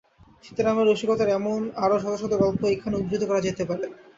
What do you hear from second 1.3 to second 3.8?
এমন আরো শত শত গল্প এইখানে উদ্ধৃত করা যাইতে